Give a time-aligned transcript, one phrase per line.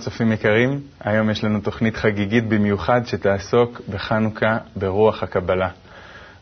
[0.00, 5.68] צופים יקרים, היום יש לנו תוכנית חגיגית במיוחד שתעסוק בחנוכה ברוח הקבלה.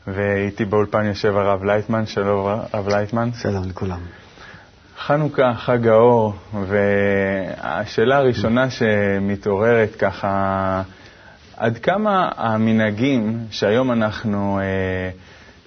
[0.06, 3.28] ואיתי באולפן יושב הרב לייטמן, שלום הרב לייטמן.
[3.42, 4.00] שלום לכולם.
[4.98, 6.34] חנוכה, חג האור,
[6.66, 10.82] והשאלה הראשונה שמתעוררת ככה,
[11.56, 15.10] עד כמה המנהגים שהיום אנחנו, אה,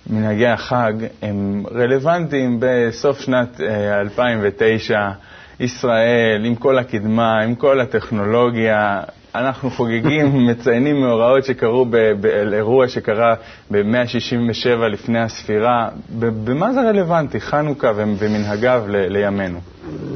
[0.10, 5.12] מנהגי החג, הם רלוונטיים בסוף שנת 2009, אה,
[5.62, 9.02] ישראל, עם כל הקדמה, עם כל הטכנולוגיה,
[9.36, 11.86] אנחנו חוגגים, מציינים מאורעות שקרו
[12.20, 13.36] באירוע שקרה
[13.72, 15.90] ב-167 לפני הספירה.
[16.20, 19.60] במה זה רלוונטי, חנוכה ומנהגיו לימינו?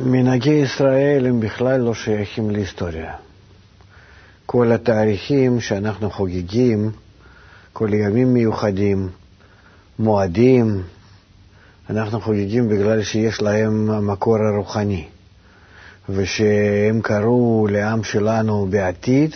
[0.06, 3.14] מנהגי ישראל הם בכלל לא שייכים להיסטוריה.
[4.46, 6.92] כל התאריכים שאנחנו חוגגים,
[7.74, 9.10] כל ימים מיוחדים,
[10.00, 10.82] מועדים,
[11.90, 15.06] אנחנו חוגגים בגלל שיש להם מקור רוחני.
[16.10, 19.36] ושהם קראו לעם שלנו בעתיד,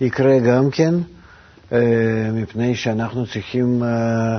[0.00, 0.94] יקרה גם כן,
[1.72, 1.78] אה,
[2.32, 4.38] מפני שאנחנו צריכים אה,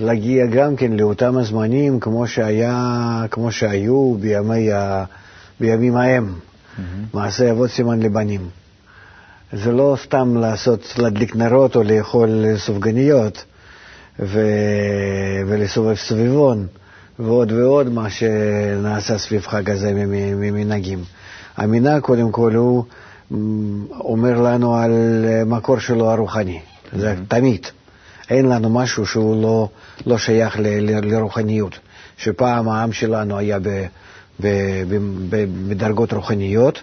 [0.00, 5.04] להגיע גם כן לאותם הזמנים כמו, שהיה, כמו שהיו בימי ה,
[5.60, 6.80] בימים ההם, mm-hmm.
[7.14, 8.48] מעשה אבות סימן לבנים.
[9.52, 13.44] זה לא סתם לעשות, להדליק נרות או לאכול סופגניות
[14.18, 14.40] ו...
[15.46, 16.66] ולסובב סביבון.
[17.18, 19.92] ועוד ועוד מה שנעשה סביב חג הזה
[20.36, 21.04] ממנהגים.
[21.56, 22.84] המנהג, קודם כל, הוא
[23.98, 24.92] אומר לנו על
[25.46, 26.58] מקור שלו הרוחני.
[26.58, 26.98] Mm-hmm.
[26.98, 27.66] זה תמיד.
[28.30, 29.68] אין לנו משהו שהוא לא,
[30.06, 31.78] לא שייך ל, ל, לרוחניות.
[32.16, 33.68] שפעם העם שלנו היה ב,
[34.40, 34.46] ב,
[34.88, 34.96] ב,
[35.30, 36.82] ב, בדרגות רוחניות,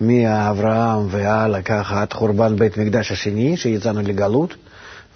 [0.00, 4.54] מאברהם והלאה ככה עד חורבן בית מקדש השני, שיצאנו לגלות,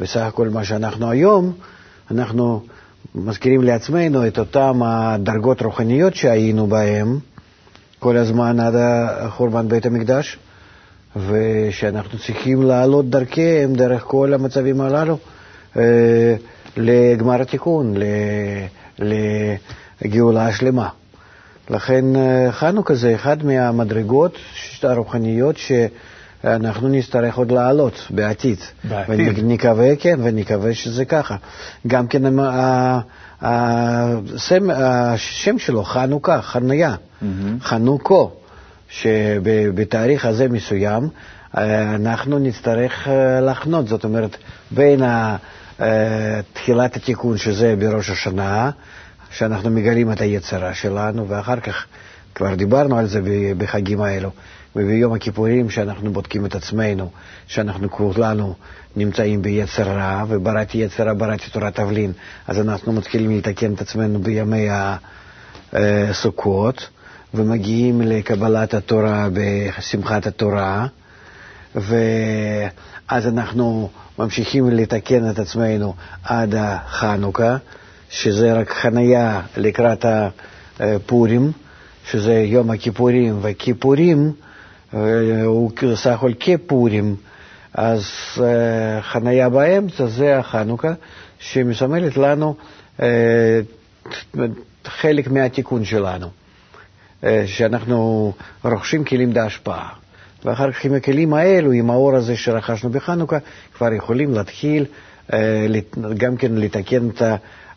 [0.01, 1.53] וסך הכל מה שאנחנו היום,
[2.11, 2.63] אנחנו
[3.15, 7.19] מזכירים לעצמנו את אותן הדרגות רוחניות שהיינו בהן
[7.99, 8.75] כל הזמן עד
[9.29, 10.39] חורבן בית המקדש,
[11.17, 15.19] ושאנחנו צריכים לעלות דרכיהם, דרך כל המצבים הללו,
[15.77, 16.35] אה,
[16.77, 17.95] לגמר התיקון,
[18.99, 20.89] לגאולה השלמה.
[21.71, 24.37] לכן אה, חנוכה זה אחד מהמדרגות
[24.83, 25.73] הרוחניות ש...
[26.45, 28.59] אנחנו נצטרך עוד לעלות בעתיד.
[28.85, 29.39] בעתיד.
[29.39, 31.37] ונקווה, כן, ונקווה שזה ככה.
[31.87, 32.23] גם כן
[33.41, 37.25] השם, השם שלו, חנוכה, חניה, mm-hmm.
[37.61, 38.31] חנוכו,
[38.89, 41.09] שבתאריך הזה מסוים
[41.57, 44.37] אה, אנחנו נצטרך אה, לחנות, זאת אומרת,
[44.71, 45.37] בין אה,
[46.53, 48.71] תחילת התיקון, שזה בראש השנה,
[49.31, 51.87] שאנחנו מגלים את היצרה שלנו, ואחר כך,
[52.35, 53.21] כבר דיברנו על זה
[53.59, 54.31] בחגים האלו,
[54.77, 57.11] וביום הכיפורים, שאנחנו בודקים את עצמנו,
[57.47, 58.55] שאנחנו כולנו
[58.97, 62.13] נמצאים ביצר רע, ובראתי יצר רע, בראתי תורת תבלין,
[62.47, 64.69] אז אנחנו מתחילים לתקן את עצמנו בימי
[65.73, 66.89] הסוכות,
[67.35, 70.87] ומגיעים לקבלת התורה בשמחת התורה,
[71.75, 77.57] ואז אנחנו ממשיכים לתקן את עצמנו עד החנוכה,
[78.11, 80.05] שזה רק חנייה לקראת
[80.81, 81.53] הפורים,
[82.11, 84.33] שזה יום הכיפורים, וכיפורים
[85.45, 87.17] הוא סך הכל כפורים,
[87.75, 88.05] אז
[89.01, 90.93] חניה באמצע זה החנוכה,
[91.39, 92.57] שמסמלת לנו
[94.85, 96.29] חלק מהתיקון שלנו,
[97.47, 98.33] שאנחנו
[98.65, 99.89] רוכשים כלים בהשפעה.
[100.45, 103.39] ואחר כך עם הכלים האלו, עם האור הזה שרכשנו בחנוכה,
[103.75, 104.85] כבר יכולים להתחיל
[106.17, 107.23] גם כן לתקן את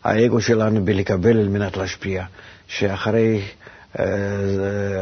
[0.04, 2.24] האגו שלנו בלקבל על מנת להשפיע.
[2.68, 3.46] שאחרי אה,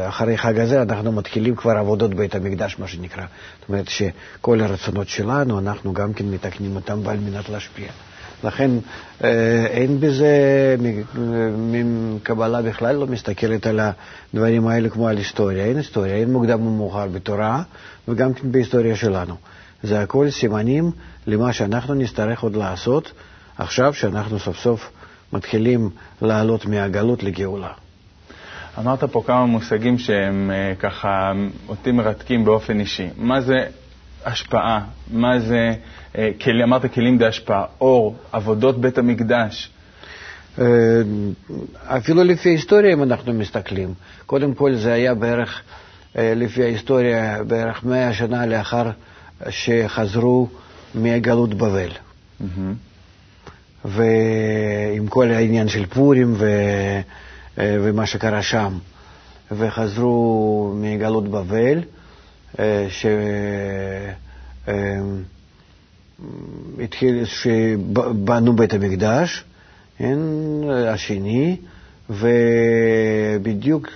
[0.07, 3.23] אחרי חג הזה אנחנו מתחילים כבר עבודות בית המקדש, מה שנקרא.
[3.59, 7.87] זאת אומרת שכל הרצונות שלנו, אנחנו גם כן מתקנים אותם על מנת להשפיע.
[8.43, 8.71] לכן
[9.23, 10.75] אה, אין בזה,
[12.23, 13.79] קבלה בכלל לא מסתכלת על
[14.33, 15.65] הדברים האלה כמו על היסטוריה.
[15.65, 17.63] אין היסטוריה, אין מוקדם ומאוחר בתורה
[18.07, 19.35] וגם כן בהיסטוריה שלנו.
[19.83, 20.91] זה הכל סימנים
[21.27, 23.11] למה שאנחנו נצטרך עוד לעשות
[23.57, 24.89] עכשיו שאנחנו סוף סוף
[25.33, 25.89] מתחילים
[26.21, 27.71] לעלות מהגלות לגאולה.
[28.79, 31.31] אמרת פה כמה מושגים שהם אה, ככה
[31.67, 33.07] אותי מרתקים באופן אישי.
[33.17, 33.65] מה זה
[34.25, 34.81] השפעה?
[35.11, 35.73] מה זה,
[36.17, 39.69] אה, כל, אמרת כלים די השפעה, אור, עבודות בית המקדש.
[40.59, 40.65] אה,
[41.85, 43.93] אפילו לפי ההיסטוריה, אם אנחנו מסתכלים,
[44.25, 45.61] קודם כל זה היה בערך,
[46.15, 48.89] לפי ההיסטוריה, בערך מאה שנה לאחר
[49.49, 50.47] שחזרו
[50.95, 51.89] מגלות בבל.
[51.89, 52.45] Mm-hmm.
[53.85, 56.45] ועם כל העניין של פורים ו...
[57.59, 58.77] אה, ומה שקרה שם,
[59.51, 61.81] וחזרו מגלות בבל,
[62.59, 62.87] אה,
[66.79, 69.43] שהתחיל, שבנו בית המקדש,
[69.97, 70.19] כן,
[70.87, 71.57] השני,
[72.09, 73.89] ובדיוק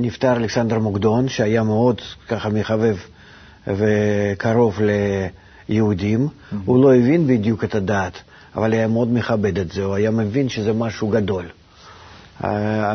[0.00, 2.96] נפטר אלכסנדר מוקדון, שהיה מאוד ככה מחבב
[3.66, 4.78] וקרוב
[5.68, 6.28] ליהודים.
[6.28, 6.56] Mm-hmm.
[6.64, 8.12] הוא לא הבין בדיוק את הדת,
[8.58, 11.44] אבל היה מאוד מכבד את זה, הוא היה מבין שזה משהו גדול.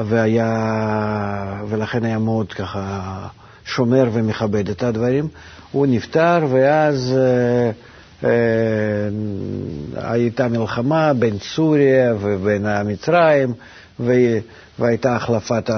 [0.06, 0.51] והיה,
[1.69, 3.27] ולכן היה מאוד ככה
[3.65, 5.27] שומר ומכבד את הדברים.
[5.71, 7.71] הוא נפטר, ואז אה,
[8.30, 13.54] אה, הייתה מלחמה בין סוריה ובין מצרים,
[14.80, 15.69] והייתה החלפת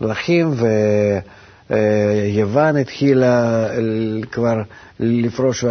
[0.00, 0.54] המלכים,
[1.70, 3.66] ויוון התחילה
[4.32, 4.56] כבר
[5.00, 5.64] לפרוש,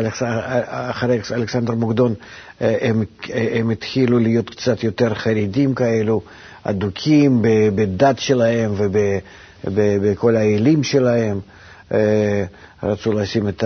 [0.67, 2.13] אחרי אלכסנדר מוקדון
[2.59, 3.03] הם,
[3.33, 6.21] הם התחילו להיות קצת יותר חרדים כאלו,
[6.63, 7.41] אדוקים
[7.75, 8.71] בדת שלהם
[9.63, 11.39] ובכל האלים שלהם.
[12.83, 13.63] רצו לשים את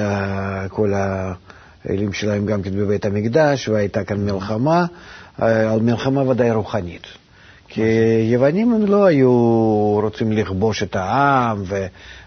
[0.69, 0.93] כל
[1.85, 4.85] האלים שלהם גם כן בבית המקדש, והייתה כאן מלחמה,
[5.37, 7.07] על מלחמה ודאי רוחנית.
[7.69, 7.81] כי
[8.31, 9.31] יוונים הם לא היו
[10.04, 11.63] רוצים לכבוש את העם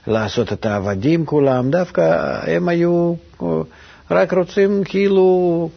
[0.06, 3.14] ולעשות את העבדים כולם, דווקא הם היו
[4.10, 5.68] רק רוצים כאילו,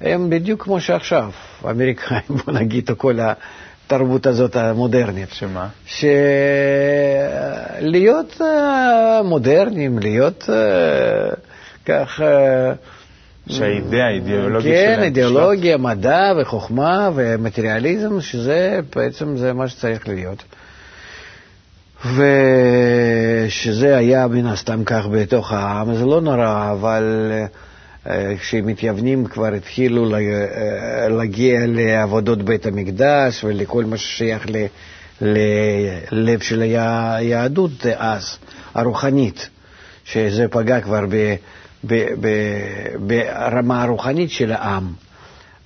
[0.00, 1.30] הם בדיוק כמו שעכשיו,
[1.64, 3.18] האמריקאים, בוא נגיד, כל
[3.86, 5.28] התרבות הזאת המודרנית.
[5.32, 5.68] שמה?
[7.80, 8.40] להיות
[9.24, 10.44] מודרניים, להיות
[11.86, 12.20] כך...
[13.48, 14.96] שהאידאה, האידיאולוגיה כן, שלהם.
[14.98, 20.44] כן, אידיאולוגיה, מדע וחוכמה ומטריאליזם, שזה בעצם זה מה שצריך להיות.
[23.46, 27.32] ושזה היה מן הסתם כך בתוך העם, זה לא נורא, אבל
[28.40, 30.12] כשמתייוונים כבר התחילו
[31.10, 34.46] להגיע לעבודות בית המקדש ולכל מה ששייך
[35.20, 38.38] ללב של היהדות אז,
[38.74, 39.48] הרוחנית,
[40.04, 41.34] שזה פגע כבר ב...
[43.00, 44.92] ברמה הרוחנית של העם.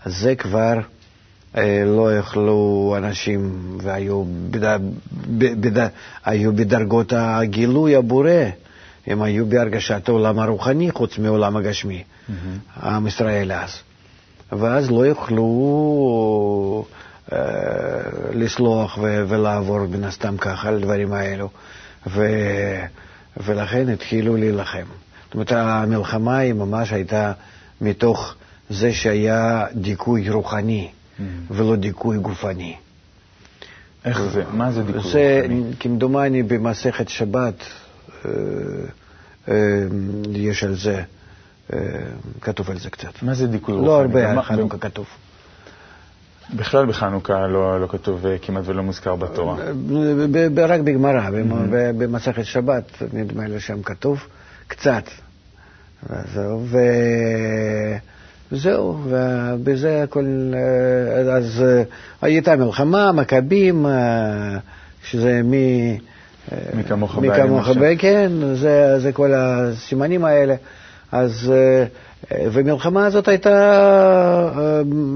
[0.05, 0.75] אז זה כבר
[1.57, 3.53] אה, לא יכלו אנשים
[3.83, 4.79] והיו בד...
[5.39, 5.89] בד...
[6.25, 8.31] היו בדרגות הגילוי הבורא,
[9.07, 12.33] הם היו בהרגשת העולם הרוחני חוץ מעולם הגשמי, mm-hmm.
[12.87, 13.71] עם ישראל אז.
[14.53, 16.85] ואז לא יכלו
[17.33, 17.39] אה,
[18.33, 19.25] לסלוח ו...
[19.29, 21.49] ולעבור מן הסתם ככה על הדברים האלו,
[22.07, 22.27] ו...
[23.37, 24.85] ולכן התחילו להילחם.
[25.31, 27.33] זאת אומרת, המלחמה היא ממש הייתה
[27.81, 28.35] מתוך
[28.71, 31.23] זה שהיה דיכוי רוחני mm.
[31.51, 32.77] ולא דיכוי גופני.
[34.05, 34.45] איך זה?
[34.53, 35.73] מה זה דיכוי זה, רוחני?
[35.81, 37.55] כמדומני במסכת שבת
[38.25, 38.31] אה,
[39.49, 39.55] אה,
[40.31, 41.03] יש על זה,
[41.73, 41.79] אה,
[42.41, 43.23] כתוב על זה קצת.
[43.23, 43.93] מה זה דיכוי לא רוחני?
[43.93, 45.07] לא הרבה על חנוכה כתוב.
[46.57, 49.57] בכלל בחנוכה לא, לא כתוב כמעט ולא מוזכר בתורה.
[50.69, 51.31] רק בגמרא,
[51.71, 54.27] ב- במסכת שבת, נדמה לי שם כתוב
[54.71, 55.03] קצת.
[56.11, 56.67] וזהו,
[58.53, 60.25] וזהו, ובזה הכל,
[60.55, 61.83] אה, אז אה,
[62.23, 64.59] הייתה מלחמה, מכבים, אה,
[65.05, 65.51] שזה מ...
[65.51, 67.81] מי כמוך מי באיים כמוך השם.
[67.81, 70.55] ב- כן, זה, זה כל הסימנים האלה.
[71.13, 71.53] אז,
[72.33, 74.73] ומלחמה הזאת הייתה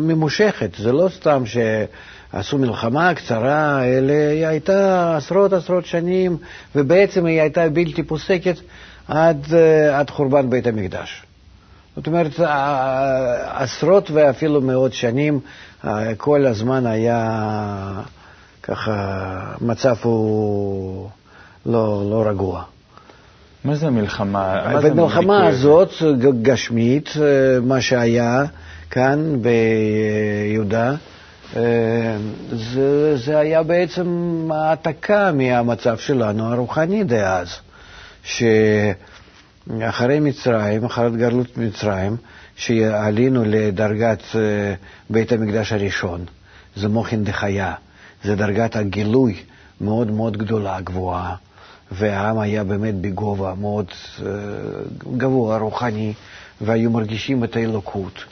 [0.06, 1.42] ממושכת, זה לא סתם
[2.34, 6.36] שעשו מלחמה קצרה, אלא היא הייתה עשרות עשרות שנים,
[6.74, 8.56] ובעצם היא הייתה בלתי פוסקת
[9.08, 11.22] עד, אה, עד חורבן בית המקדש.
[11.96, 15.40] זאת אומרת, ע- עשרות ואפילו מאות שנים,
[15.84, 18.00] אה, כל הזמן היה
[18.62, 18.94] ככה,
[19.60, 21.08] מצב הוא
[21.66, 22.62] לא, לא רגוע.
[23.64, 24.62] מה זה מלחמה?
[24.82, 25.46] במלחמה?
[25.46, 25.90] הזאת,
[26.42, 28.44] גשמית, אה, מה שהיה
[28.90, 30.96] כאן ביהודה, אה,
[32.52, 34.06] זה, זה היה בעצם
[34.54, 37.48] העתקה מהמצב שלנו הרוחני דאז,
[38.22, 42.16] שאחרי מצרים, אחרי גלות מצרים,
[42.56, 44.74] שעלינו לדרגת אה,
[45.10, 46.24] בית המקדש הראשון,
[46.76, 47.74] זה מוחין דחיה,
[48.24, 49.36] זה דרגת הגילוי
[49.80, 51.34] מאוד מאוד גדולה, גבוהה.
[51.92, 53.86] והעם היה באמת בגובה מאוד
[54.26, 54.30] אה,
[55.16, 56.12] גבוה, רוחני,
[56.60, 58.24] והיו מרגישים את האלוקות,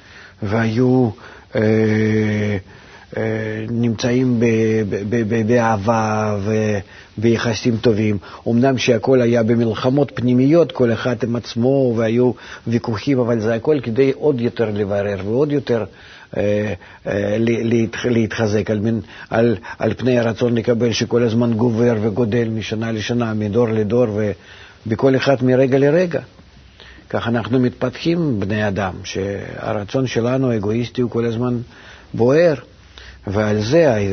[0.42, 1.11] והיו
[1.54, 2.57] אה, אה,
[3.71, 4.45] נמצאים ב-
[5.09, 6.38] ב- באהבה
[7.19, 8.19] וביחסים טובים.
[8.49, 12.33] אמנם שהכל היה במלחמות פנימיות, כל אחד עם עצמו, והיו
[12.66, 15.85] ויכוחים, אבל זה הכל כדי עוד יותר לברר ועוד יותר
[16.37, 16.73] אה,
[17.07, 19.00] אה, להת- להתחזק על, מין,
[19.31, 24.07] על, על פני הרצון לקבל שכל הזמן גובר וגודל משנה לשנה, מדור לדור,
[24.87, 26.21] ובכל אחד מרגע לרגע.
[27.11, 31.59] כך אנחנו מתפתחים, בני אדם, שהרצון שלנו האגואיסטי הוא כל הזמן
[32.14, 32.54] בוער,
[33.26, 34.08] ועל זה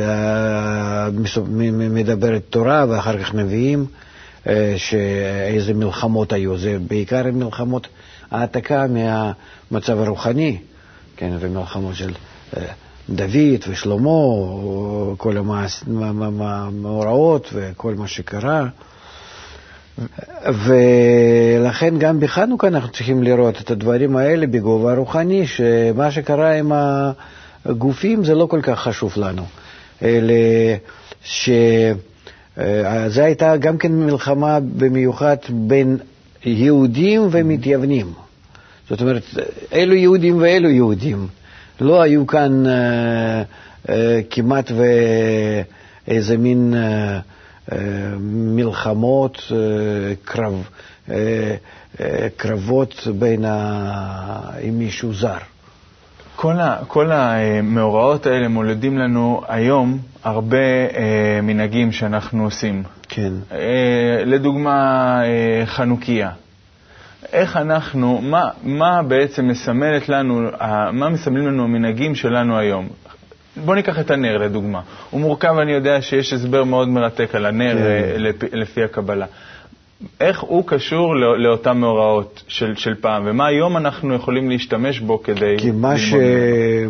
[1.72, 3.86] מדברת תורה ואחר כך נביאים,
[4.48, 7.88] אה, שאיזה מלחמות היו, זה בעיקר מלחמות
[8.32, 10.58] העתקה מהמצב הרוחני,
[11.18, 12.12] כן, ומלחמות של
[12.58, 12.64] אה,
[13.10, 14.10] דוד ושלמה,
[15.18, 15.38] כל
[16.42, 18.68] המאורעות וכל מה שקרה.
[20.46, 26.72] ולכן גם בחנוכה אנחנו צריכים לראות את הדברים האלה בגובה רוחני, שמה שקרה עם
[27.66, 29.44] הגופים זה לא כל כך חשוב לנו,
[30.02, 30.34] אלא
[31.24, 31.94] שזה
[33.16, 35.98] הייתה גם כן מלחמה במיוחד בין
[36.46, 38.14] יהודים ומתייוונים.
[38.90, 39.24] זאת אומרת,
[39.74, 41.28] אלו יהודים ואלו יהודים.
[41.82, 43.90] לא היו כאן uh, uh,
[44.30, 44.72] כמעט
[46.08, 47.74] ואיזה מין uh, uh,
[48.30, 49.52] מלחמות, uh,
[50.24, 50.64] קרב,
[51.08, 52.02] uh, uh,
[52.38, 54.58] קרבות בין ה...
[54.62, 55.38] עם מישהו זר.
[56.42, 62.84] כל, ה, כל המאורעות האלה מולדים לנו היום הרבה אה, מנהגים שאנחנו עושים.
[63.10, 63.34] כן.
[63.52, 66.30] אה, לדוגמה, אה, חנוכיה.
[67.34, 70.50] איך אנחנו, מה, מה בעצם מסמלת לנו,
[70.94, 72.88] מה מסמלים לנו המנהגים שלנו היום?
[73.66, 74.82] בואו ניקח את הנר לדוגמה.
[75.10, 77.84] הוא מורכב, אני יודע שיש הסבר מאוד מרתק על הנר כן.
[77.84, 79.26] אה, לפי, לפי הקבלה.
[80.20, 85.24] איך הוא קשור לא, לאותם מאורעות של, של פעם, ומה היום אנחנו יכולים להשתמש בו
[85.24, 86.14] כדי כי מה, ש...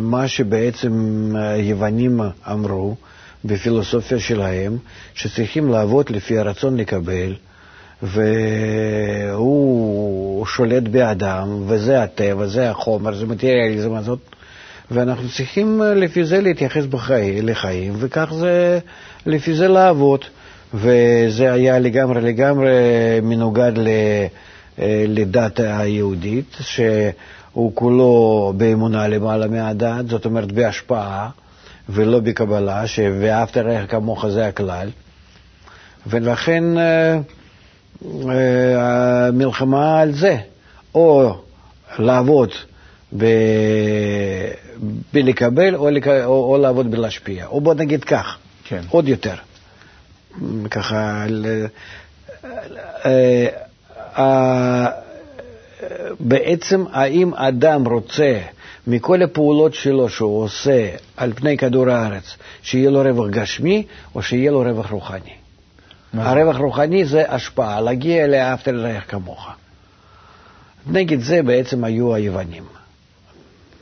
[0.00, 0.92] מה שבעצם
[1.36, 2.96] היוונים אמרו
[3.44, 4.76] בפילוסופיה שלהם,
[5.14, 7.34] שצריכים לעבוד לפי הרצון לקבל,
[9.32, 14.18] והוא שולט באדם, וזה הטבע, זה החומר, זה מטריאליזם הזאת,
[14.90, 18.78] ואנחנו צריכים לפי זה להתייחס בחיים, לחיים, וכך זה,
[19.26, 20.24] לפי זה לעבוד.
[20.74, 22.70] וזה היה לגמרי לגמרי
[23.22, 23.72] מנוגד
[25.08, 31.30] לדת היהודית, שהוא כולו באמונה למעלה מהדת, זאת אומרת בהשפעה
[31.88, 34.88] ולא בקבלה, ש"ואהבת רעך כמוך" זה הכלל.
[36.06, 36.64] ולכן
[38.76, 40.36] המלחמה על זה,
[40.94, 41.34] או
[41.98, 42.50] לעבוד
[43.16, 43.24] ב...
[45.12, 46.08] בלקבל או, לק...
[46.08, 48.80] או, או לעבוד בלהשפיע, או בוא נגיד כך, כן.
[48.90, 49.34] עוד יותר.
[50.70, 51.26] ככה,
[53.04, 53.46] אה,
[54.18, 54.86] אה,
[56.20, 58.40] בעצם האם אדם רוצה
[58.86, 64.50] מכל הפעולות שלו שהוא עושה על פני כדור הארץ, שיהיה לו רווח גשמי או שיהיה
[64.50, 65.34] לו רווח רוחני?
[66.14, 69.48] הרווח רוחני זה השפעה, להגיע לאהבת לרעך כמוך.
[70.86, 72.64] נגד זה בעצם היו היוונים.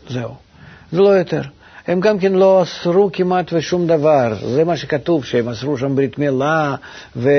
[0.09, 0.35] זהו.
[0.93, 1.43] זה לא יותר.
[1.88, 4.35] הם גם כן לא אסרו כמעט ושום דבר.
[4.54, 6.75] זה מה שכתוב, שהם אסרו שם ברית מילה,
[7.16, 7.30] ו,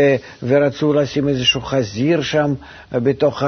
[0.43, 2.53] ורצו לשים איזשהו חזיר שם
[2.91, 3.45] בתוך כן.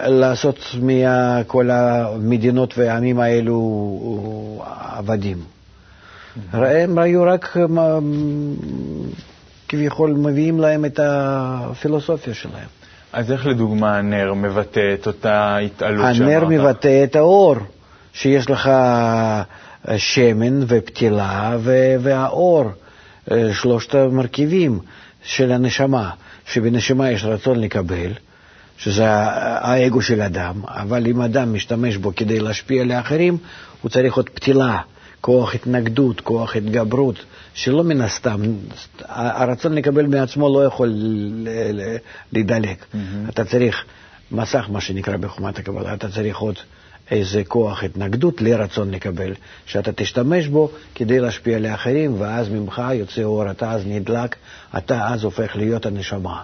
[0.09, 4.65] לעשות מכל המדינות והעמים האלו
[4.97, 5.37] עבדים.
[6.53, 7.57] הם היו רק
[9.69, 12.69] כביכול מביאים להם את הפילוסופיה שלהם.
[13.13, 16.31] אז איך לדוגמה הנר מבטא את אותה התעלות שאמרת?
[16.31, 17.57] הנר מבטא את האור,
[18.13, 18.71] שיש לך
[19.97, 21.57] שמן ופתילה
[22.01, 22.65] והאור.
[23.53, 24.79] שלושת המרכיבים
[25.25, 26.11] של הנשמה,
[26.47, 28.13] שבנשמה יש רצון לקבל,
[28.79, 33.39] שזה האגו של אדם, אבל אם אדם משתמש בו כדי להשפיע לאחרים,
[33.83, 34.81] הוא צריך עוד פתילה,
[35.21, 38.41] כוח התנגדות, כוח התגברות, שלא מן הסתם,
[39.09, 40.93] הרצון לקבל מעצמו לא יכול
[42.33, 42.83] להידלק.
[42.83, 43.29] Mm-hmm.
[43.29, 43.85] אתה צריך
[44.33, 46.55] מסך, מה שנקרא בחומת הקבלה, אתה צריך עוד
[47.11, 49.35] איזה כוח התנגדות לרצון לקבל,
[49.67, 54.37] שאתה תשתמש בו כדי להשפיע לאחרים, ואז ממך יוצא אור, אתה אז נדלק,
[54.79, 56.43] אתה אז הופך להיות הנשמה.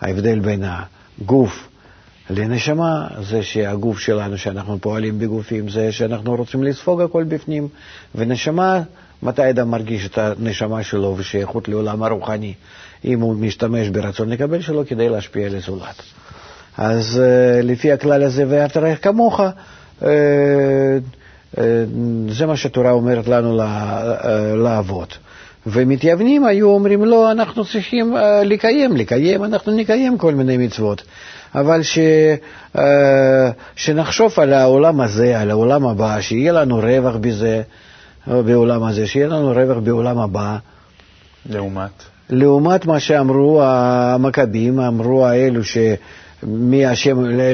[0.00, 1.68] ההבדל בין הגוף
[2.30, 7.68] לנשמה זה שהגוף שלנו, שאנחנו פועלים בגופים, זה שאנחנו רוצים לספוג הכל בפנים,
[8.14, 8.82] ונשמה,
[9.22, 12.54] מתי אדם מרגיש את הנשמה שלו ושייכות לעולם הרוחני?
[13.04, 16.02] אם הוא משתמש ברצון לקבל שלו כדי להשפיע על הזולת.
[16.78, 18.44] אז uh, לפי הכלל הזה,
[18.76, 21.58] רעך כמוך, uh, uh,
[22.28, 23.60] זה מה שהתורה אומרת לנו
[24.56, 25.08] לעבוד.
[25.66, 31.02] ומתייוונים היו אומרים, לא, אנחנו צריכים לקיים, לקיים, אנחנו נקיים כל מיני מצוות.
[31.54, 31.98] אבל ש,
[33.76, 37.62] שנחשוב על העולם הזה, על העולם הבא, שיהיה לנו רווח בזה,
[38.26, 40.56] בעולם הזה, שיהיה לנו רווח בעולם הבא.
[41.50, 41.90] לעומת?
[42.30, 45.64] לעומת מה שאמרו המכבים, אמרו האלו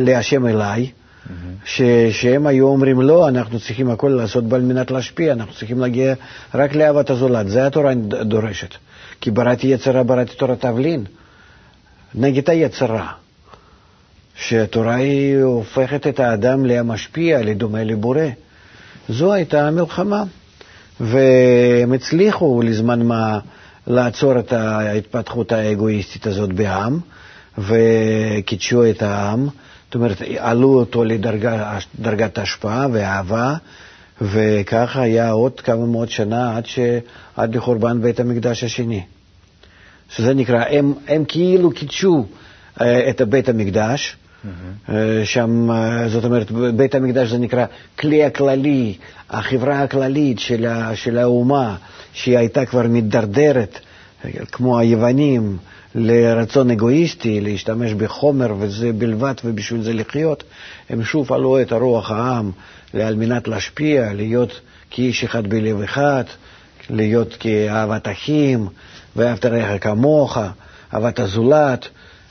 [0.00, 1.30] להשם אליי, mm-hmm.
[1.64, 6.14] ש, שהם היו אומרים לא, אנחנו צריכים הכל לעשות על מנת להשפיע, אנחנו צריכים להגיע
[6.54, 8.74] רק לאהבת הזולת, זה התורה דורשת.
[9.20, 11.04] כי בראתי יצרה, בראתי תורת תבלין,
[12.14, 13.12] נגד היצרה.
[14.36, 18.20] שהתורה היא הופכת את האדם למשפיע, לדומה לבורא.
[19.08, 20.24] זו הייתה המלחמה,
[21.00, 23.38] והם הצליחו לזמן מה
[23.86, 27.00] לעצור את ההתפתחות האגואיסטית הזאת בעם,
[27.58, 29.48] וקידשו את העם,
[29.86, 33.54] זאת אומרת, עלו אותו לדרגת השפעה ואהבה,
[34.20, 36.78] וככה היה עוד כמה מאות שנה עד, ש...
[37.36, 39.02] עד לחורבן בית המקדש השני.
[40.10, 42.26] שזה נקרא, הם, הם כאילו קידשו
[42.80, 44.90] אה, את בית המקדש, mm-hmm.
[45.24, 47.66] שם, אה, זאת אומרת, בית המקדש זה נקרא
[47.98, 48.94] כלי הכללי,
[49.30, 51.76] החברה הכללית של, ה, של האומה,
[52.12, 53.78] שהיא הייתה כבר מידרדרת,
[54.52, 55.56] כמו היוונים,
[55.94, 60.44] לרצון אגואיסטי, להשתמש בחומר וזה בלבד ובשביל זה לחיות,
[60.90, 62.50] הם שוב עלו את הרוח העם
[63.02, 66.24] על מנת להשפיע, להיות כאיש אחד בלב אחד,
[66.90, 68.68] להיות כאהבת אחים,
[69.16, 70.38] ואהבת רעך כמוך,
[70.94, 71.88] אהבת הזולת,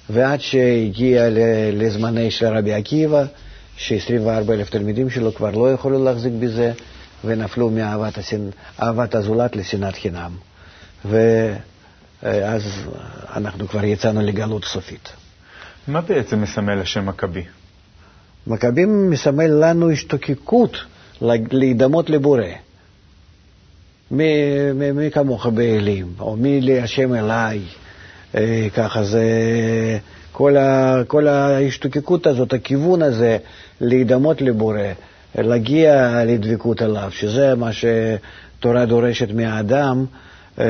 [0.10, 1.28] ועד שהגיע
[1.74, 3.24] לזמני של רבי עקיבא,
[3.78, 6.72] ש-24 אלף תלמידים שלו כבר לא יכולו להחזיק בזה,
[7.26, 9.16] ונפלו מאהבת.
[9.16, 10.32] הזולת לשנאת חינם.
[12.24, 12.64] ואז
[13.36, 15.10] אנחנו כבר יצאנו לגלות סופית.
[15.88, 17.44] מה בעצם מסמל השם מכבי?
[18.48, 20.78] מכבים מסמל לנו השתוקקות
[21.52, 22.44] להידמות לבורא.
[24.12, 27.60] מי כמוך באלים, או מי להשם אליי.
[28.36, 29.24] אה, ככה זה,
[30.32, 33.38] כל, ה, כל ההשתוקקות הזאת, הכיוון הזה
[33.82, 34.82] להידמות לבורא,
[35.36, 40.06] להגיע לדבקות עליו, שזה מה שתורה דורשת מהאדם.
[40.60, 40.66] אה,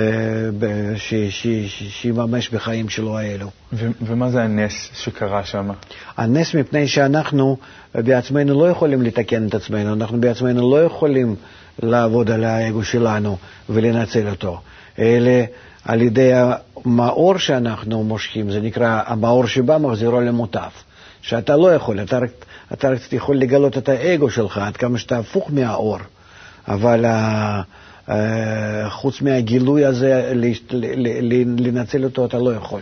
[1.90, 3.50] שיממש בחיים שלו האלו.
[4.02, 5.70] ומה זה הנס שקרה שם?
[6.18, 7.58] הנס מפני שאנחנו
[7.96, 11.36] בעצמנו לא יכולים לתקן את עצמנו, אנחנו בעצמנו לא יכולים
[11.84, 13.38] לעבוד על האגו שלנו
[13.70, 14.62] ולנצל אותו,
[15.00, 15.32] אלא
[15.86, 20.70] על ידי המאור שאנחנו מושכים, זה נקרא, המאור שבא מחזירו למוטב,
[21.22, 25.18] שאתה לא יכול, אתה רק, אתה רק יכול לגלות את האגו שלך, עד כמה שאתה
[25.18, 25.98] הפוך מהאור,
[26.68, 27.06] אבל
[28.90, 30.34] חוץ מהגילוי הזה,
[31.58, 32.82] לנצל אותו אתה לא יכול.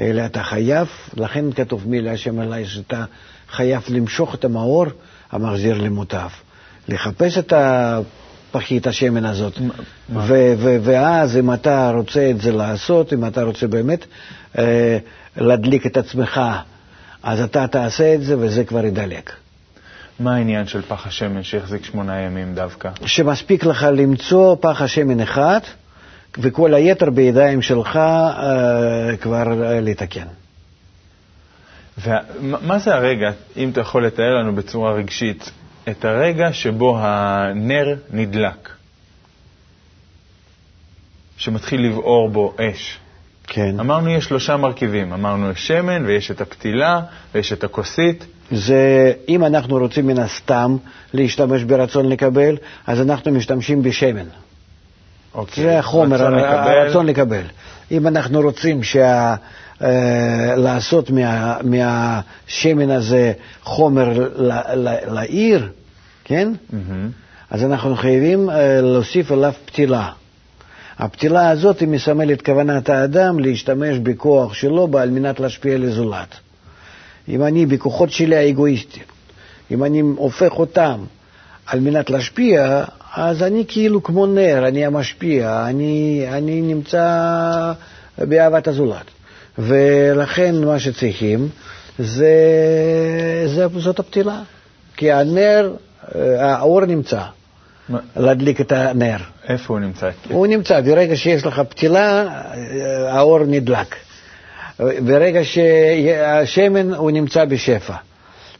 [0.00, 3.04] אלא אתה חייב, לכן כתוב מילה השם עליי, שאתה
[3.50, 4.86] חייב למשוך את המאור
[5.32, 6.28] המחזיר למוטב.
[6.88, 7.52] לחפש את
[8.50, 9.58] פחית השמן הזאת.
[10.82, 14.04] ואז אם אתה רוצה את זה לעשות, אם אתה רוצה באמת
[14.58, 14.98] אה,
[15.36, 16.40] להדליק את עצמך,
[17.22, 19.32] אז אתה תעשה את זה וזה כבר ידלק.
[20.22, 22.90] מה העניין של פח השמן שהחזיק שמונה ימים דווקא?
[23.06, 25.60] שמספיק לך למצוא פח השמן אחד,
[26.38, 30.26] וכל היתר בידיים שלך אה, כבר אה, לתקן.
[31.98, 35.50] ומה זה הרגע, אם אתה יכול לתאר לנו בצורה רגשית,
[35.88, 38.68] את הרגע שבו הנר נדלק,
[41.36, 42.98] שמתחיל לבעור בו אש.
[43.54, 43.80] כן.
[43.80, 47.00] אמרנו יש שלושה מרכיבים, אמרנו יש שמן ויש את הפתילה
[47.34, 48.24] ויש את הכוסית.
[48.50, 50.76] זה, אם אנחנו רוצים מן הסתם
[51.14, 54.26] להשתמש ברצון לקבל, אז אנחנו משתמשים בשמן.
[55.34, 55.64] אוקיי.
[55.64, 56.78] זה החומר, רצון לקבל.
[56.78, 57.42] הרצון לקבל.
[57.90, 59.34] אם אנחנו רוצים שה...
[59.78, 59.84] Uh,
[60.56, 64.28] לעשות מה, מהשמן הזה חומר
[65.08, 65.68] לעיר,
[66.24, 66.52] כן?
[66.70, 66.74] Mm-hmm.
[67.50, 70.08] אז אנחנו חייבים uh, להוסיף אליו פתילה.
[70.98, 76.34] הפתילה הזאת היא מסמלת כוונת האדם להשתמש בכוח שלו על מנת להשפיע לזולת.
[77.28, 79.04] אם אני בכוחות שלי האגואיסטיים,
[79.70, 81.04] אם אני הופך אותם
[81.66, 87.72] על מנת להשפיע, אז אני כאילו כמו נר, אני המשפיע, אני, אני נמצא
[88.18, 89.04] באהבת הזולת.
[89.58, 91.48] ולכן מה שצריכים
[91.98, 92.34] זה,
[93.46, 94.42] זה, זאת הפתילה.
[94.96, 95.74] כי הנר,
[96.14, 97.22] אה, האור נמצא.
[98.16, 99.16] להדליק את הנר.
[99.48, 100.10] איפה הוא נמצא?
[100.30, 103.96] הוא נמצא, ברגע שיש לך פתילה, אה, האור נדלק.
[104.78, 107.94] ברגע שהשמן הוא נמצא בשפע.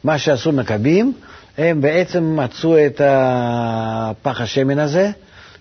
[0.05, 1.12] מה שעשו מכבים,
[1.59, 3.01] הם בעצם מצאו את
[4.23, 5.11] פח השמן הזה,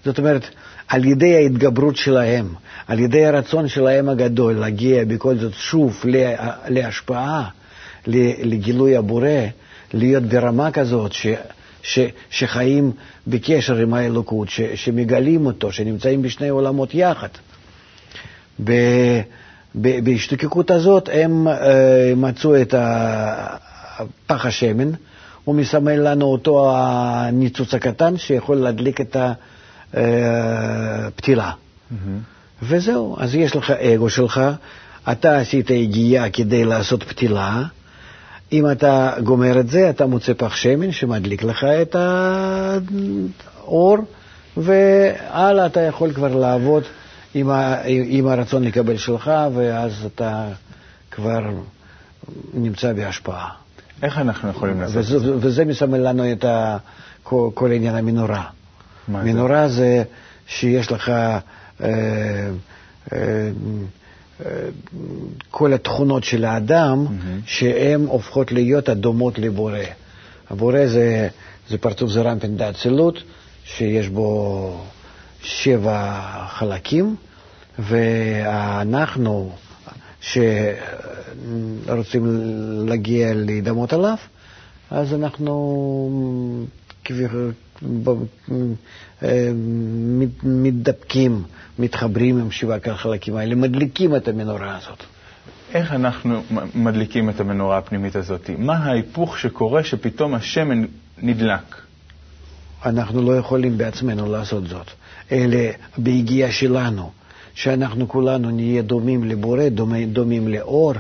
[0.06, 0.50] זאת אומרת,
[0.88, 2.48] על ידי ההתגברות שלהם,
[2.88, 6.04] על ידי הרצון שלהם הגדול להגיע בכל זאת שוב
[6.68, 7.50] להשפעה,
[8.44, 9.28] לגילוי הבורא,
[9.94, 11.28] להיות ברמה כזאת ש,
[11.84, 12.92] ש, שחיים
[13.28, 17.28] בקשר עם האלוקות, ש, שמגלים אותו, שנמצאים בשני עולמות יחד.
[19.76, 22.74] בהשתוקקות הזאת הם אה, מצאו את
[24.28, 24.92] פח השמן,
[25.44, 29.18] הוא מסמל לנו אותו הניצוץ הקטן שיכול להדליק את
[29.94, 31.52] הפתילה.
[31.52, 31.96] Mm-hmm.
[32.64, 34.42] וזהו, אז יש לך אגו שלך,
[35.12, 37.64] אתה עשית הגיעה כדי לעשות פתילה,
[38.52, 43.98] אם אתה גומר את זה, אתה מוצא פח שמן שמדליק לך את האור,
[44.58, 46.84] והלאה אתה יכול כבר לעבוד
[47.34, 50.48] עם, ה, עם הרצון לקבל שלך, ואז אתה
[51.12, 51.42] כבר
[52.54, 53.50] נמצא בהשפעה.
[54.04, 55.18] איך אנחנו יכולים לעשות את זה?
[55.40, 56.78] וזה מסמל לנו את ה,
[57.24, 58.44] כל, כל עניין המנורה.
[59.08, 59.76] מנורה זה?
[59.76, 60.04] זה
[60.48, 61.40] שיש לך אה,
[63.14, 63.50] אה,
[65.52, 67.12] כל התכונות של האדם, mm-hmm.
[67.46, 69.80] שהן הופכות להיות הדומות לבורא.
[70.50, 71.28] הבורא זה,
[71.70, 73.24] זה פרצוף זה רמפין דאצילות,
[73.66, 74.78] שיש בו
[75.44, 77.16] שבע חלקים,
[77.80, 79.52] ואנחנו,
[81.88, 82.26] שרוצים
[82.88, 84.18] להגיע להידמות עליו,
[84.92, 86.66] אז אנחנו
[90.44, 91.44] מתדפקים,
[91.80, 95.04] מתחברים עם שבעה החלקים האלה, מדליקים את המנורה הזאת.
[95.74, 96.42] איך אנחנו
[96.76, 98.50] מדליקים את המנורה הפנימית הזאת?
[98.58, 100.86] מה ההיפוך שקורה שפתאום השמן
[101.18, 101.76] נדלק?
[102.86, 104.88] אנחנו לא יכולים בעצמנו לעשות זאת,
[105.32, 105.60] אלא
[105.98, 107.12] ביגיעה שלנו,
[107.54, 110.94] שאנחנו כולנו נהיה דומים לבורא, דומים, דומים לאור,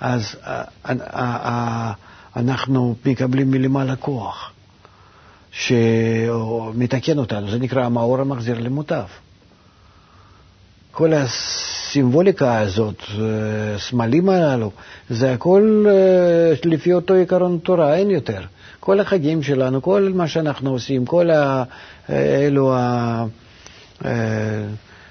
[0.00, 0.36] אז
[2.36, 4.53] אנחנו מקבלים מלמעלה כוח.
[5.54, 9.04] שמתקן אותנו, זה נקרא המאור המחזיר למוטב.
[10.92, 13.02] כל הסימבוליקה הזאת,
[13.74, 14.70] הסמלים הללו,
[15.10, 18.40] זה הכל אה, לפי אותו עיקרון תורה, אין יותר.
[18.80, 21.28] כל החגים שלנו, כל מה שאנחנו עושים, כל
[22.10, 22.74] אלו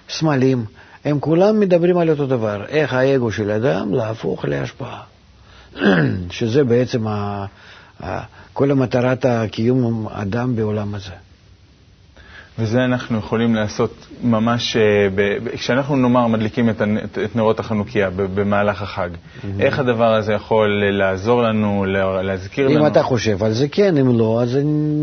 [0.09, 0.65] הסמלים,
[1.05, 5.01] הם כולם מדברים על אותו דבר, איך האגו של אדם להפוך להשפעה,
[6.29, 7.05] שזה בעצם
[8.53, 11.11] כל המטרת הקיום אדם בעולם הזה.
[12.59, 15.07] וזה אנחנו יכולים לעשות ממש, אה,
[15.53, 16.81] כשאנחנו נאמר מדליקים את,
[17.25, 19.47] את נרות החנוכיה במהלך החג, mm-hmm.
[19.59, 21.85] איך הדבר הזה יכול לעזור לנו,
[22.23, 22.81] להזכיר אם לנו?
[22.81, 24.57] אם אתה חושב על זה, כן, אם לא, אז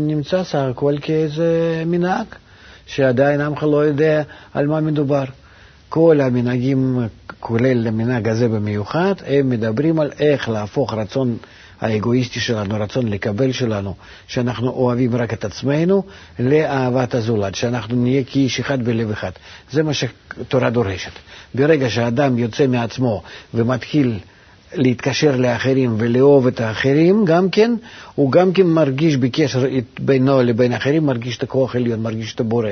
[0.07, 2.25] נמצא סך הכל כאיזה מנהג,
[2.85, 4.21] שעדיין עמך לא יודע
[4.53, 5.23] על מה מדובר.
[5.89, 6.99] כל המנהגים,
[7.39, 11.37] כולל המנהג הזה במיוחד, הם מדברים על איך להפוך רצון
[11.81, 13.95] האגואיסטי שלנו, הרצון לקבל שלנו,
[14.27, 16.03] שאנחנו אוהבים רק את עצמנו,
[16.39, 19.31] לאהבת הזולת, שאנחנו נהיה כאיש אחד בלב אחד.
[19.71, 21.11] זה מה שתורה דורשת.
[21.55, 23.21] ברגע שאדם יוצא מעצמו
[23.53, 24.19] ומתחיל
[24.73, 27.71] להתקשר לאחרים ולאהוב את האחרים, גם כן,
[28.15, 29.65] הוא גם כן מרגיש בקשר
[29.99, 32.69] בינו לבין האחרים, מרגיש את הכוח העליון, מרגיש את הבורא,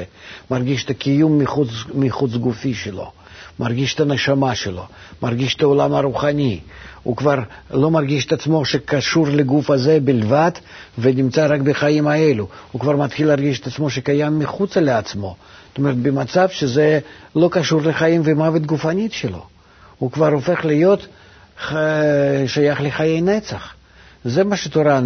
[0.51, 3.11] מרגיש את הקיום מחוץ, מחוץ גופי שלו,
[3.59, 4.83] מרגיש את הנשמה שלו,
[5.21, 6.59] מרגיש את העולם הרוחני.
[7.03, 7.39] הוא כבר
[7.71, 10.51] לא מרגיש את עצמו שקשור לגוף הזה בלבד
[10.97, 12.47] ונמצא רק בחיים האלו.
[12.71, 15.35] הוא כבר מתחיל להרגיש את עצמו שקיים מחוצה לעצמו.
[15.69, 16.99] זאת אומרת, במצב שזה
[17.35, 19.45] לא קשור לחיים ומוות גופנית שלו.
[19.97, 21.07] הוא כבר הופך להיות
[22.47, 23.73] שייך לחיי נצח.
[24.25, 24.99] זה מה שתורה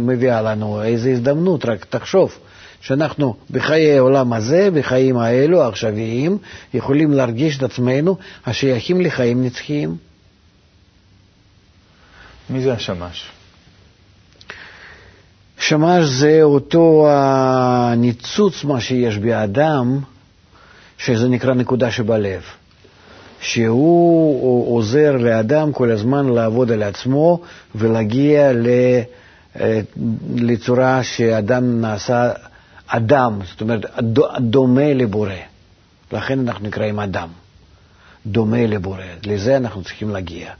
[0.00, 2.38] מביאה לנו, איזו הזדמנות, רק תחשוב.
[2.80, 6.38] שאנחנו בחיי העולם הזה, בחיים האלו, העכשוויים,
[6.74, 8.16] יכולים להרגיש את עצמנו
[8.46, 9.96] השייכים לחיים נצחיים.
[12.50, 13.30] מי זה השמש?
[15.58, 19.98] שמש זה אותו הניצוץ, מה שיש באדם,
[20.98, 22.42] שזה נקרא נקודה שבלב,
[23.40, 27.40] שהוא עוזר לאדם כל הזמן לעבוד על עצמו
[27.74, 28.52] ולהגיע
[30.34, 32.32] לצורה שאדם נעשה
[32.86, 33.84] אדם, זאת אומרת,
[34.40, 35.32] דומה לבורא.
[36.12, 37.28] לכן אנחנו נקראים אדם,
[38.26, 39.02] דומה לבורא.
[39.26, 40.50] לזה אנחנו צריכים להגיע.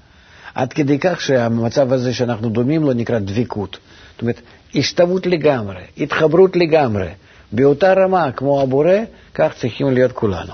[0.54, 3.78] עד כדי כך שהמצב הזה שאנחנו דומים לו נקרא דבקות.
[4.12, 4.40] זאת אומרת,
[4.74, 7.08] השתוות לגמרי, התחברות לגמרי.
[7.52, 8.96] באותה רמה כמו הבורא,
[9.34, 10.52] כך צריכים להיות כולנו.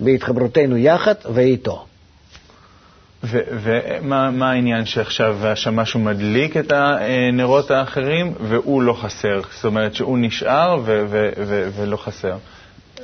[0.00, 1.84] בהתחברותנו יחד ואיתו.
[3.24, 9.40] ומה העניין שעכשיו השמש הוא מדליק את הנרות האחרים והוא לא חסר?
[9.54, 10.80] זאת אומרת שהוא נשאר
[11.76, 12.36] ולא חסר.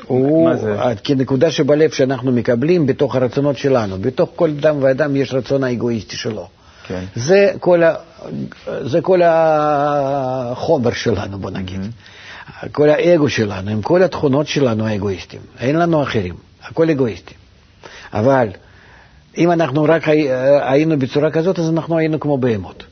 [0.07, 0.51] הוא,
[1.05, 3.99] כנקודה שבלב שאנחנו מקבלים בתוך הרצונות שלנו.
[3.99, 6.49] בתוך כל אדם ואדם יש רצון האגואיסטי שלו.
[6.87, 7.05] כן.
[7.15, 7.95] זה, כל ה,
[8.83, 11.81] זה כל החומר שלנו, בוא נגיד.
[11.81, 12.19] Mm-hmm.
[12.73, 15.41] כל האגו שלנו, עם כל התכונות שלנו האגואיסטים.
[15.61, 17.37] אין לנו אחרים, הכל אגואיסטים.
[18.13, 18.49] אבל
[19.39, 20.03] אם אנחנו רק
[20.63, 22.85] היינו בצורה כזאת, אז אנחנו היינו כמו בהמות.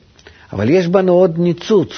[0.52, 1.88] אבל יש בנו עוד ניצוץ,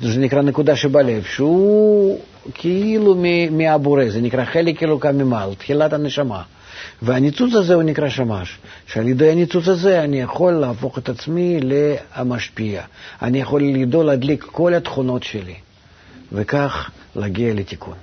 [0.00, 2.20] זה נקרא נקודה שבלב, שהוא
[2.54, 6.42] כאילו מהבורא, זה נקרא חלק אלוקה ממעל, תחילת הנשמה.
[7.02, 12.82] והניצוץ הזה הוא נקרא שמש, שעל ידי הניצוץ הזה אני יכול להפוך את עצמי למשפיע.
[13.22, 15.54] אני יכול לידו להדליק כל התכונות שלי,
[16.32, 17.94] וכך להגיע לתיקון.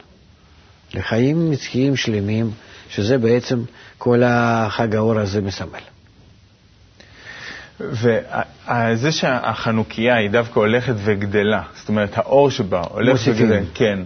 [0.94, 2.52] לחיים נצחיים שלמים,
[2.90, 3.60] שזה בעצם
[3.98, 5.97] כל החג האור הזה מסמל.
[7.82, 14.00] וזה שהחנוכיה היא דווקא הולכת וגדלה, זאת אומרת, האור שבה הולך וגדלה, כן.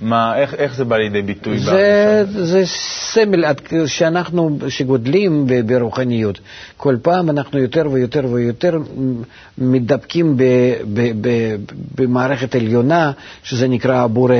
[0.00, 1.58] מה, איך, איך זה בא לידי ביטוי?
[1.58, 3.44] זה, זה סמל,
[3.86, 6.40] שאנחנו, שגודלים ברוחניות,
[6.76, 8.78] כל פעם אנחנו יותר ויותר ויותר
[9.58, 10.42] מתדבקים ב,
[10.94, 11.56] ב, ב,
[11.94, 14.34] במערכת עליונה, שזה נקרא הבורא,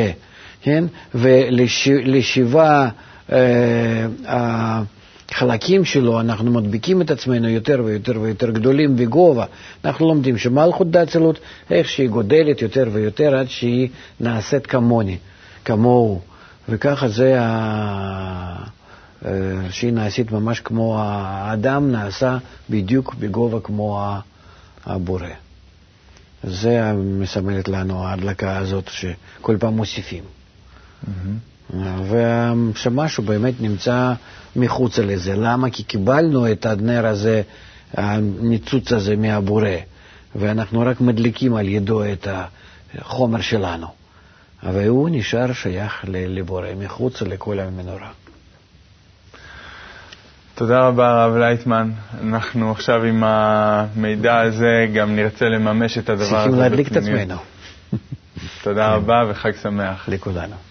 [0.62, 0.84] כן?
[1.14, 2.88] ולשבעה...
[3.32, 4.82] אה,
[5.30, 9.44] החלקים שלו, אנחנו מדביקים את עצמנו יותר ויותר ויותר גדולים בגובה.
[9.84, 11.38] אנחנו לומדים שמלכות דאצילות,
[11.70, 13.88] איך שהיא גודלת יותר ויותר עד שהיא
[14.20, 15.18] נעשית כמוני,
[15.64, 16.20] כמוהו.
[16.68, 18.64] וככה זה, ה...
[19.24, 19.30] אה,
[19.70, 22.38] שהיא נעשית ממש כמו האדם, נעשה
[22.70, 24.00] בדיוק בגובה כמו
[24.86, 25.26] הבורא.
[26.42, 30.24] זה מסמלת לנו ההדלקה הזאת שכל פעם מוסיפים.
[31.04, 31.49] Mm-hmm.
[32.10, 34.12] ושמשהו באמת נמצא
[34.56, 35.34] מחוץ לזה.
[35.36, 35.70] למה?
[35.70, 37.42] כי קיבלנו את הנר הזה,
[37.94, 39.68] הניצוץ הזה מהבורא,
[40.36, 42.28] ואנחנו רק מדליקים על ידו את
[42.94, 43.86] החומר שלנו.
[44.62, 48.08] אבל הוא נשאר שייך לבורא, מחוץ לכל המנורה.
[50.54, 51.90] תודה רבה, הרב לייטמן.
[52.22, 57.36] אנחנו עכשיו עם המידע הזה גם נרצה לממש את הדבר הזה צריכים להדליק את עצמנו.
[58.62, 60.08] תודה רבה וחג שמח.
[60.08, 60.69] לכולנו.